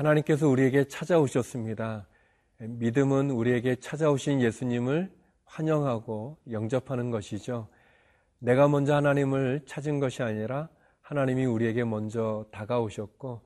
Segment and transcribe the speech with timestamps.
[0.00, 2.06] 하나님께서 우리에게 찾아오셨습니다.
[2.58, 5.12] 믿음은 우리에게 찾아오신 예수님을
[5.44, 7.68] 환영하고 영접하는 것이죠.
[8.38, 10.70] 내가 먼저 하나님을 찾은 것이 아니라
[11.02, 13.42] 하나님이 우리에게 먼저 다가오셨고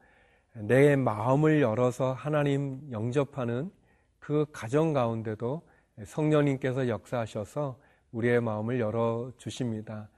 [0.68, 3.72] 내 마음을 열어서 하나님 영접하는
[4.20, 5.60] 그 가정 가운데도
[6.04, 7.80] 성령님께서 역사하셔서
[8.12, 10.08] 우리의 마음을 열어 주십니다.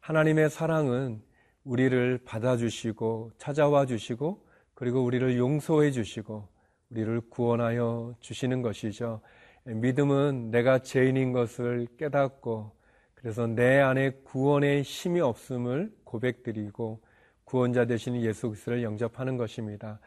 [0.00, 1.22] 하나님의 사랑은
[1.64, 6.48] 우리를 받아주시고 찾아와 주시고 그리고 우리를 용서해 주시고
[6.90, 9.20] 우리를 구원하여 주시는 것이죠.
[9.64, 12.72] 믿음은 내가 죄인인 것을 깨닫고
[13.14, 17.00] 그래서 내 안에 구원의 힘이 없음을 고백드리고
[17.44, 20.00] 구원자 되시는 예수 그리스도를 영접하는 것입니다.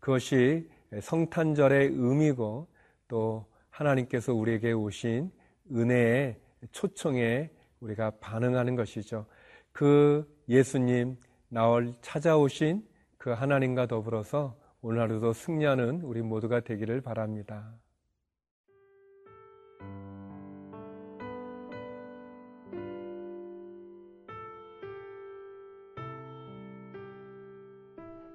[0.00, 0.68] 그것이
[1.00, 2.68] 성탄절의 의미고
[3.08, 5.30] 또 하나님께서 우리에게 오신
[5.70, 6.36] 은혜의
[6.70, 9.26] 초청에 우리가 반응하는 것이죠.
[9.72, 11.16] 그 예수님
[11.48, 12.82] 나올 찾아오신
[13.22, 17.72] 그 하나님과 더불어서 오늘 하루도 승리하는 우리 모두가 되기를 바랍니다.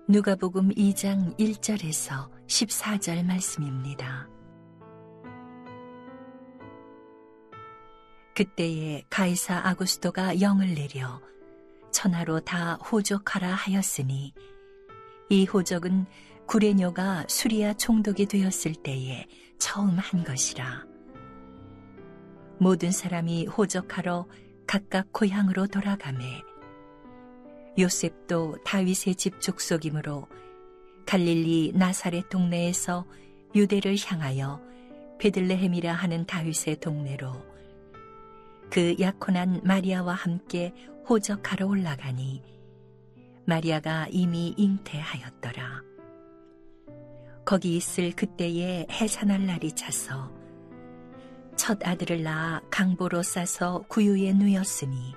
[0.08, 4.30] 누가복음 2장 1절에서 14절 말씀입니다.
[8.34, 11.20] 그때에 가이사 아구스토가 영을 내려
[11.92, 14.34] 천하로 다 호족하라 하였으니
[15.30, 16.06] 이 호적은
[16.46, 19.26] 구레뇨가 수리아 총독이 되었을 때에
[19.60, 20.86] 처음 한 것이라.
[22.60, 24.28] 모든 사람이 호적하러
[24.66, 26.42] 각각 고향으로 돌아가매
[27.78, 30.28] 요셉도 다윗의 집 족속이므로
[31.06, 33.06] 갈릴리 나사렛 동네에서
[33.54, 34.62] 유대를 향하여
[35.20, 37.32] 베들레헴이라 하는 다윗의 동네로
[38.70, 40.74] 그 약혼한 마리아와 함께
[41.08, 42.57] 호적하러 올라가니
[43.48, 45.82] 마리아가 이미 잉태하였더라.
[47.46, 50.30] 거기 있을 그때에 해산할 날이 차서
[51.56, 55.16] 첫 아들을 낳아 강보로 싸서 구유에 누였으니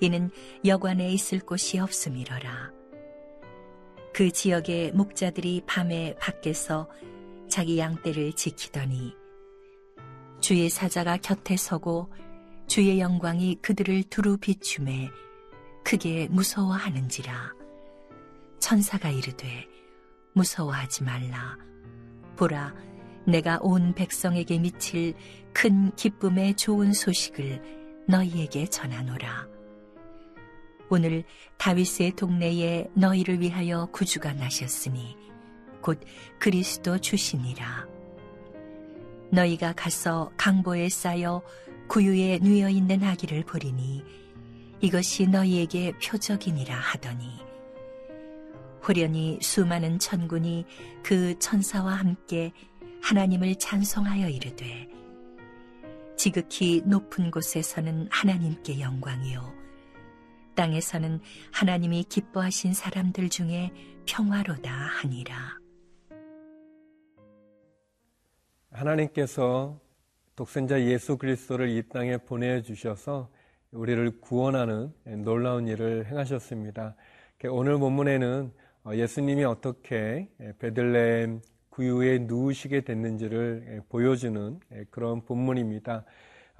[0.00, 0.32] 이는
[0.64, 2.72] 여관에 있을 곳이 없음이러라.
[4.12, 6.88] 그 지역의 목자들이 밤에 밖에서
[7.48, 9.14] 자기 양떼를 지키더니
[10.40, 12.12] 주의 사자가 곁에 서고
[12.66, 15.08] 주의 영광이 그들을 두루 비춤에
[15.84, 17.52] 크게 무서워하는지라.
[18.58, 19.68] 천사가 이르되
[20.32, 21.58] 무서워하지 말라.
[22.36, 22.74] 보라
[23.26, 25.14] 내가 온 백성에게 미칠
[25.52, 29.46] 큰 기쁨의 좋은 소식을 너희에게 전하노라.
[30.88, 31.24] 오늘
[31.58, 35.16] 다윗의 동네에 너희를 위하여 구주가 나셨으니
[35.80, 36.00] 곧
[36.38, 37.86] 그리스도 주시니라.
[39.30, 41.42] 너희가 가서 강보에 쌓여
[41.88, 44.23] 구유에 누여 있는 아기를 보리니
[44.84, 47.40] 이것이 너희에게 표적이니라 하더니.
[48.86, 50.66] 호련히 수많은 천군이
[51.02, 52.52] 그 천사와 함께
[53.00, 54.86] 하나님을 찬송하여 이르되
[56.18, 59.54] 지극히 높은 곳에서는 하나님께 영광이요.
[60.54, 61.18] 땅에서는
[61.50, 63.72] 하나님이 기뻐하신 사람들 중에
[64.04, 65.58] 평화로다 하니라.
[68.70, 69.80] 하나님께서
[70.36, 73.30] 독생자 예수 그리스도를 이 땅에 보내 주셔서
[73.74, 74.92] 우리를 구원하는
[75.24, 76.94] 놀라운 일을 행하셨습니다.
[77.50, 78.52] 오늘 본문에는
[78.92, 80.28] 예수님이 어떻게
[80.60, 86.04] 베들레헴 구유에 누우시게 됐는지를 보여주는 그런 본문입니다.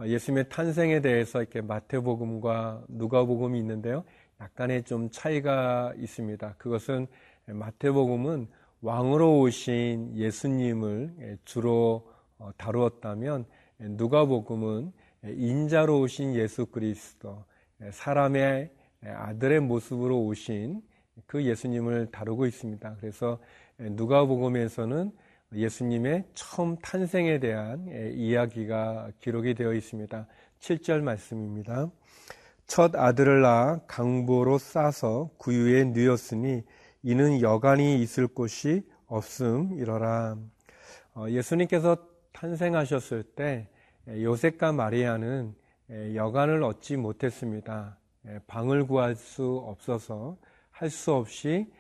[0.05, 4.03] 예수님의 탄생에 대해서 이렇게 마태복음과 누가복음이 있는데요.
[4.41, 6.57] 약간의 좀 차이가 있습니다.
[6.59, 7.07] 그것은
[7.47, 8.49] 마태복음은
[8.83, 12.11] 왕으로 오신 예수님을 주로
[12.57, 13.45] 다루었다면
[13.79, 14.93] 누가복음은
[15.27, 17.45] 인자로 오신 예수 그리스도,
[17.91, 18.71] 사람의
[19.03, 20.83] 아들의 모습으로 오신
[21.27, 22.97] 그 예수님을 다루고 있습니다.
[23.01, 23.39] 그래서
[23.79, 25.13] 누가복음에서는
[25.55, 30.27] 예수님의 처음 탄생에 대한 이야기가 기록이 되어 있습니다.
[30.61, 31.91] 7절 말씀입니다.
[32.67, 36.63] 첫 아들을 낳아 강보로 싸서 구유에 누였으니
[37.03, 40.39] 이는 여간이 있을 곳이 없음 이러라.
[41.15, 41.99] 어, 예수님께서
[42.33, 43.69] 탄생하셨을 때
[44.09, 45.55] 요셉과 마리아는
[46.15, 47.99] 여간을 얻지 못했습니다.
[48.47, 50.37] 방을 구할 수 없어서
[50.71, 51.71] 할 수 없이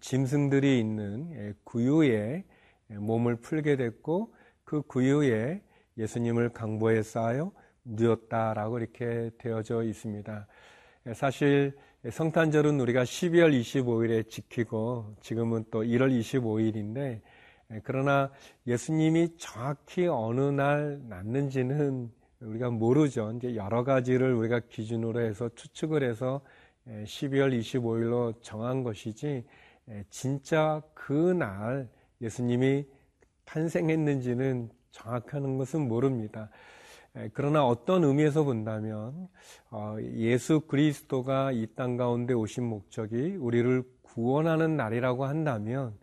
[0.00, 2.44] 짐승들이 있는 구유에
[2.88, 4.34] 몸을 풀게 됐고
[4.64, 5.62] 그 구유에
[5.98, 7.52] 예수님을 강보에 쌓여
[7.84, 10.46] 누웠다라고 이렇게 되어져 있습니다.
[11.14, 11.76] 사실
[12.10, 17.22] 성탄절은 우리가 12월 25일에 지키고 지금은 또 1월 25일인데 예,
[17.82, 18.30] 그러나
[18.66, 23.32] 예수님이 정확히 어느 날 낳는지는 우리가 모르죠.
[23.36, 26.42] 이제 여러 가지를 우리가 기준으로 해서 추측을 해서
[26.86, 29.44] 12월 예, 25일로 정한 것이지
[29.88, 31.88] 예, 진짜 그 날
[32.20, 32.86] 예수님이
[33.44, 36.50] 탄생했는지는 정확한 것은 모릅니다.
[37.32, 39.28] 그러나 어떤 의미에서 본다면
[39.70, 45.96] 어, 예수 그리스도가 이 땅 가운데 오신 목적이 우리를 구원하는 날이라고 한다면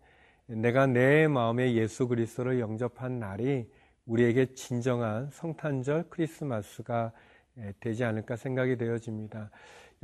[0.54, 3.72] 내가 내 마음에 예수 그리스도를 영접한 날이
[4.06, 7.14] 우리에게 진정한 성탄절 크리스마스가
[7.80, 9.50] 되지 않을까 생각이 되어집니다.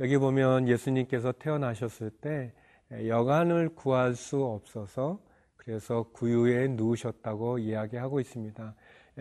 [0.00, 2.54] 여기 보면 예수님께서 태어나셨을 때
[2.90, 5.20] 여간을 구할 수 없어서
[5.56, 8.74] 그래서 구유에 누우셨다고 이야기하고 있습니다.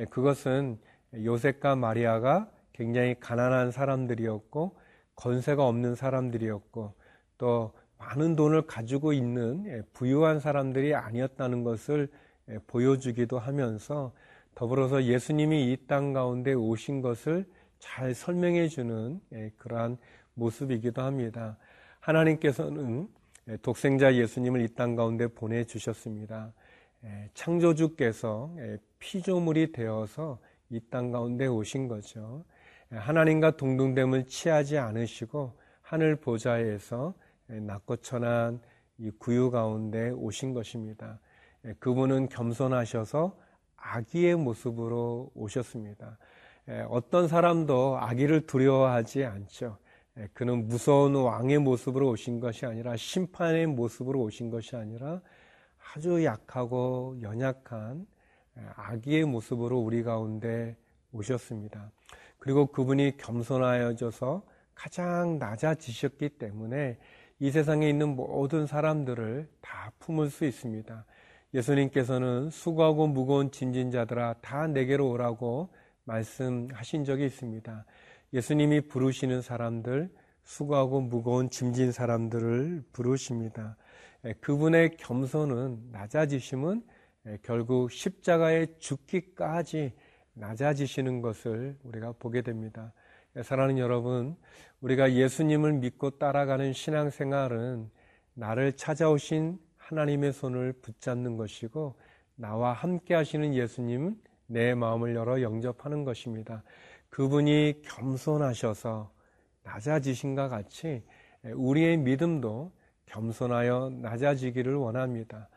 [0.10, 0.80] 그것은
[1.14, 4.78] 요셉과 마리아가 굉장히 가난한 사람들이었고
[5.16, 6.94] 건세가 없는 사람들이었고
[7.38, 12.10] 또 많은 돈을 가지고 있는 부유한 사람들이 아니었다는 것을
[12.68, 14.14] 보여주기도 하면서
[14.56, 17.46] 더불어서 예수님이 이 땅 가운데 오신 것을
[17.80, 19.20] 잘 설명해 주는
[19.58, 19.98] 그러한
[20.34, 21.58] 모습이기도 합니다.
[22.00, 23.08] 하나님께서는
[23.62, 26.54] 독생자 예수님을 이 땅 가운데 보내주셨습니다.
[27.34, 28.52] 창조주께서
[29.00, 30.40] 피조물이 되어서
[30.70, 32.44] 이 땅 가운데 오신 거죠.
[32.90, 37.14] 하나님과 동등됨을 취하지 않으시고 하늘 보좌에서
[37.48, 38.62] 낮고 천한
[38.98, 41.20] 이 구유 가운데 오신 것입니다.
[41.80, 43.38] 그분은 겸손하셔서
[43.76, 46.18] 아기의 모습으로 오셨습니다.
[46.90, 49.78] 어떤 사람도 아기를 두려워하지 않죠.
[50.34, 55.22] 그는 무서운 왕의 모습으로 오신 것이 아니라 심판의 모습으로 오신 것이 아니라
[55.94, 58.08] 아주 약하고 연약한
[58.76, 60.76] 아기의 모습으로 우리 가운데
[61.12, 61.92] 오셨습니다.
[62.40, 64.44] 그리고 그분이 겸손하여져서
[64.74, 66.98] 가장 낮아지셨기 때문에
[67.40, 71.06] 이 세상에 있는 모든 사람들을 다 품을 수 있습니다.
[71.54, 75.70] 예수님께서는 수고하고 무거운 진진자들아 다 내게로 오라고
[76.06, 77.86] 말씀하신 적이 있습니다.
[78.34, 80.10] 예수님이 부르시는 사람들,
[80.44, 83.78] 수고하고 무거운 짐진 사람들을 부르십니다.
[84.42, 86.84] 그분의 겸손은 낮아지심은
[87.44, 89.94] 결국 십자가에 죽기까지
[90.34, 92.94] 낮아지시는 것을 우리가 보게 됩니다.
[93.44, 94.36] 사랑하는 여러분,
[94.82, 97.90] 우리가 예수님을 믿고 따라가는 신앙생활은
[98.34, 101.96] 나를 찾아오신 하나님의 손을 붙잡는 것이고
[102.36, 106.64] 나와 함께 하시는 예수님은 내 마음을 열어 영접하는 것입니다.
[107.10, 109.12] 그분이 겸손하셔서
[109.64, 111.04] 낮아지신과 같이
[111.44, 112.72] 우리의 믿음도
[113.06, 115.50] 겸손하여 낮아지기를 원합니다.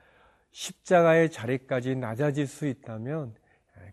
[0.53, 3.35] 십자가의 자리까지 낮아질 수 있다면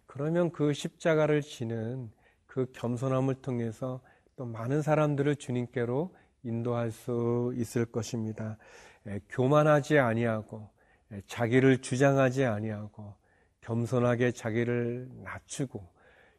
[0.05, 2.11] 그러면 그 십자가를 지는
[2.57, 4.01] 그 겸손함을 통해서
[4.35, 8.57] 또 많은 사람들을 주님께로 인도할 수 있을 것입니다.
[9.29, 10.67] 교만하지 아니하고
[11.27, 13.13] 자기를 주장하지 아니하고
[13.61, 15.87] 겸손하게 자기를 낮추고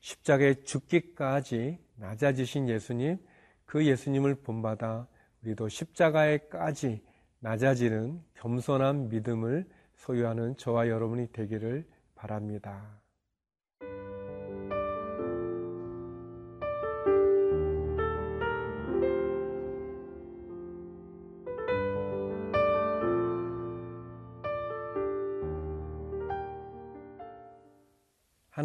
[0.00, 3.24] 십자가에 죽기까지 낮아지신 예수님
[3.64, 5.06] 그 예수님을 본받아
[5.44, 7.00] 우리도 십자가에까지
[7.38, 12.98] 낮아지는 겸손한 믿음을 소유하는 저와 여러분이 되기를 바랍니다.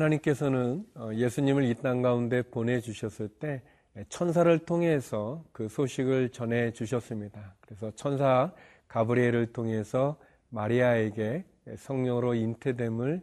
[0.03, 3.61] 하나님께서는 어, 예수님을 이 땅 가운데 보내주셨을 때
[4.09, 7.55] 천사를 통해서 그 소식을 전해 주셨습니다.
[7.61, 8.51] 그래서 천사
[8.87, 10.17] 가브리엘을 통해서
[10.49, 11.45] 마리아에게
[11.77, 13.21] 성령으로 잉태됨을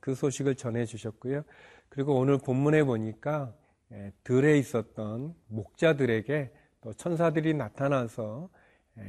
[0.00, 1.42] 그 소식을 전해 주셨고요.
[1.88, 3.54] 그리고 오늘 본문에 보니까
[4.24, 6.50] 들에 있었던 목자들에게
[6.80, 8.48] 또 천사들이 나타나서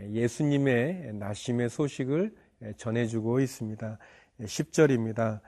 [0.10, 2.36] 예수님의 나심의 소식을
[2.77, 3.98] 전해주고 있습니다.
[4.41, 5.41] 10절입니다.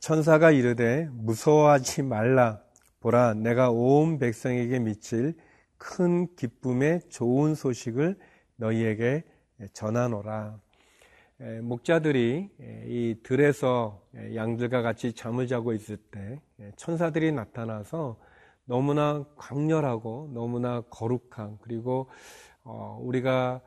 [0.00, 2.60] 천사가 이르되 무서워하지 말라
[3.00, 5.34] 보라 내가 온 백성에게 미칠
[5.76, 8.16] 큰 기쁨의 좋은 소식을
[8.56, 9.24] 너희에게
[9.72, 10.58] 전하노라.
[11.62, 12.50] 목자들이
[12.86, 14.02] 이 들에서
[14.34, 16.40] 양들과 같이 잠을 자고 있을 때
[16.76, 18.18] 천사들이 나타나서
[18.64, 22.08] 너무나 강렬하고 너무나 거룩한 그리고
[22.64, 23.60] 어, 우리가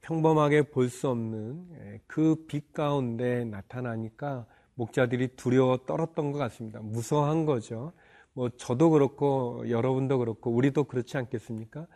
[0.00, 4.46] 평범하게 볼 수 없는 그 빛 가운데 나타나니까
[4.80, 6.80] 목자들이 두려워 떨었던 것 같습니다.
[6.80, 7.92] 무서워한 거죠.
[8.32, 11.86] 뭐 저도 그렇고 여러분도 그렇고 우리도 그렇지 않겠습니까?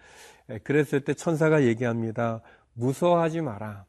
[0.65, 2.43] 그랬을 때 천사가 얘기합니다.
[2.75, 3.87] 무서워하지 마라.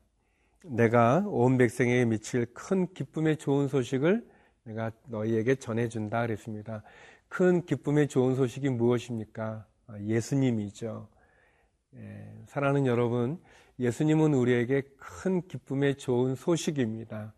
[0.63, 4.25] 내가 온 백성에게 미칠 큰 기쁨의 좋은 소식을
[4.63, 6.81] 내가 너희에게 전해준다 그랬습니다.
[7.27, 9.65] 큰 기쁨의 좋은 소식이 무엇입니까?
[9.87, 11.09] 아, 예수님이죠.
[12.47, 13.41] 사랑하는 여러분,
[13.77, 17.33] 예수님은 우리에게 큰 기쁨의 좋은 소식입니다.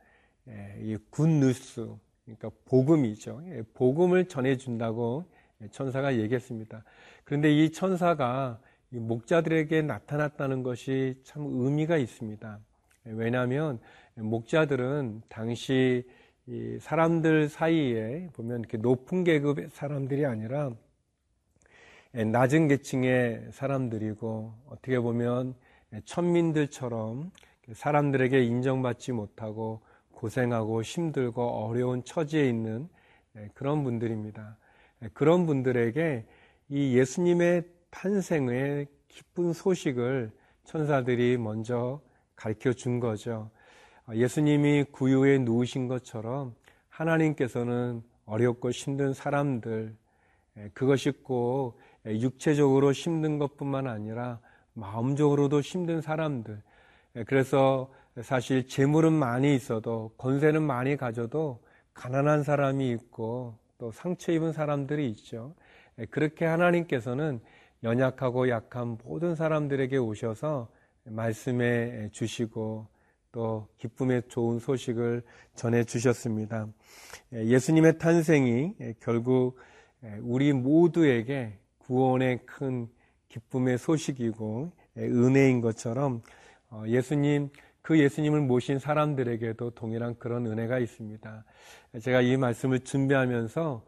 [0.49, 1.87] 예, 이 굿뉴스,
[2.25, 3.41] 그러니까 복음이죠.
[3.47, 5.25] 예, 복음을 전해준다고
[5.71, 6.83] 천사가 얘기했습니다.
[7.23, 12.59] 그런데 이 천사가 목자들에게 나타났다는 것이 참 의미가 있습니다.
[13.05, 13.79] 왜냐하면
[14.15, 16.07] 목자들은 당시
[16.79, 20.71] 사람들 사이에 보면 이렇게 높은 계급의 사람들이 아니라
[22.13, 25.55] 낮은 계층의 사람들이고 어떻게 보면
[26.05, 27.31] 천민들처럼
[27.73, 29.81] 사람들에게 인정받지 못하고
[30.17, 32.89] 고생하고 힘들고 어려운 처지에 있는
[33.53, 34.57] 그런 분들입니다.
[35.13, 36.25] 그런 분들에게
[36.69, 40.31] 이 예수님의 탄생의 기쁜 소식을
[40.63, 42.01] 천사들이 먼저
[42.35, 43.51] 가르쳐 준 거죠.
[44.11, 46.55] 예수님이 구유에 누우신 것처럼
[46.89, 49.95] 하나님께서는 어렵고 힘든 사람들,
[50.73, 54.39] 그것이 꼭 육체적으로 힘든 것뿐만 아니라
[54.73, 56.61] 마음적으로도 힘든 사람들.
[57.27, 61.61] 그래서 사실 재물은 많이 있어도 권세는 많이 가져도
[61.93, 65.55] 가난한 사람이 있고 또 상처 입은 사람들이 있죠.
[66.09, 67.39] 그렇게 하나님께서는
[67.83, 70.69] 연약하고 약한 모든 사람들에게 오셔서
[71.03, 72.87] 말씀해 주시고
[73.31, 76.67] 또 기쁨의 좋은 소식을 전해 주셨습니다.
[77.31, 79.57] 예수님의 탄생이 결국
[80.21, 82.87] 우리 모두에게 구원의 큰
[83.29, 86.21] 기쁨의 소식이고 은혜인 것처럼
[86.69, 87.49] 어, 예수님
[87.87, 91.45] 그 예수님을 모신 사람들에게도 동일한 그런 은혜가 있습니다.
[92.01, 93.85] 제가 이 말씀을 준비하면서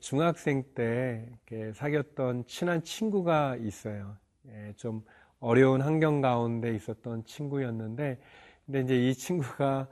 [0.00, 1.28] 중학생 때
[1.74, 4.16] 사귀었던 친한 친구가 있어요.
[4.48, 5.04] 예, 좀
[5.40, 8.18] 어려운 환경 가운데 있었던 친구였는데,
[8.64, 9.88] 근데 이제 이 친구가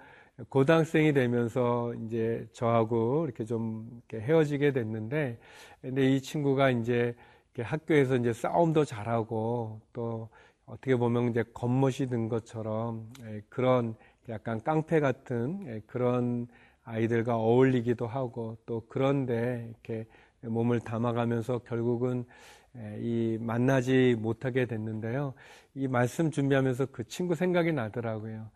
[0.48, 5.38] 고등학생이 되면서 이제 저하고 이렇게 좀 이렇게 헤어지게 됐는데,
[5.82, 7.14] 근데 이 친구가 이제
[7.58, 10.30] 학교에서 이제 싸움도 잘하고 또
[10.66, 13.94] 어떻게 보면 이제 겉멋이 든 것처럼 예, 그런
[14.28, 16.48] 약간 깡패 같은 예, 그런
[16.84, 20.06] 아이들과 어울리기도 하고 또 그런데 이렇게
[20.42, 22.24] 몸을 담아가면서 결국은
[22.76, 25.34] 예, 이 만나지 못하게 됐는데요.
[25.74, 28.50] 이 말씀 준비하면서 그 친구 생각이 나더라고요.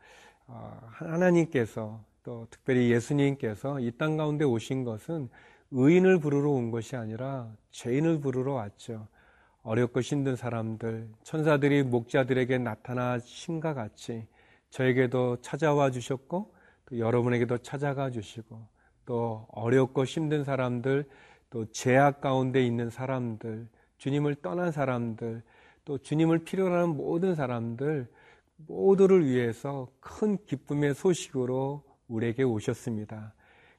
[0.49, 5.29] 어, 하나님께서 또 특별히 예수님께서 이 땅 가운데 오신 것은
[5.71, 9.07] 의인을 부르러 온 것이 아니라 죄인을 부르러 왔죠.
[9.62, 14.26] 어렵고 힘든 사람들, 천사들이 목자들에게 나타나신과 같이
[14.71, 16.55] 저에게도 찾아와 주셨고
[16.87, 18.67] 또 여러분에게도 찾아가 주시고
[19.05, 21.09] 또 어렵고 힘든 사람들,
[21.50, 25.43] 또 제약 가운데 있는 사람들, 주님을 떠난 사람들,
[25.85, 28.09] 또 주님을 필요로 하는 모든 사람들
[28.67, 33.35] 모두를 위해서 큰 기쁨의 소식으로 우리에게 오셨습니다.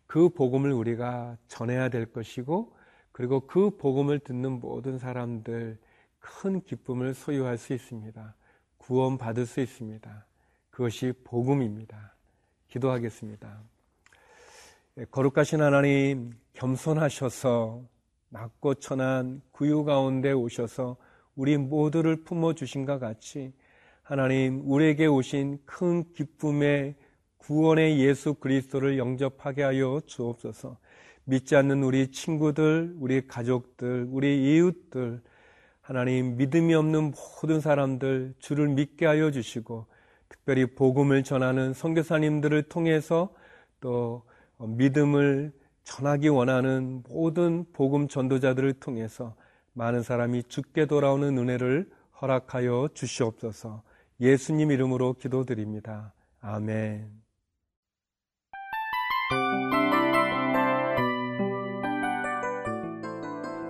[0.07, 2.75] 그 복음을 우리가 전해야 될 것이고
[3.11, 5.77] 그리고 그 복음을 듣는 모든 사람들
[6.19, 8.35] 큰 기쁨을 소유할 수 있습니다.
[8.77, 10.25] 구원받을 수 있습니다.
[10.69, 12.15] 그것이 복음입니다.
[12.69, 13.59] 기도하겠습니다.
[14.97, 17.83] 예, 거룩하신 하나님, 겸손하셔서
[18.29, 20.97] 낮고 천한 구유 가운데 오셔서
[21.35, 23.53] 우리 모두를 품어주신 것 같이
[24.03, 26.95] 하나님, 우리에게 오신 큰 기쁨의
[27.37, 30.77] 구원의 예수 그리스도를 영접하게 하여 주옵소서.
[31.25, 35.21] 믿지 않는 우리 친구들, 우리 가족들, 우리 이웃들,
[35.81, 39.87] 하나님 믿음이 없는 모든 사람들 주를 믿게 하여 주시고
[40.29, 43.33] 특별히 복음을 전하는 선교사님들을 통해서
[43.79, 44.23] 또
[44.57, 45.51] 믿음을
[45.83, 49.35] 전하기 원하는 모든 복음 전도자들을 통해서
[49.73, 51.89] 많은 사람이 죽게 돌아오는 은혜를
[52.21, 53.83] 허락하여 주시옵소서.
[54.19, 56.13] 예수님 이름으로 기도드립니다.
[56.39, 57.20] 아멘.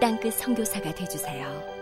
[0.00, 1.73] 땅끝 성교사가 되주세요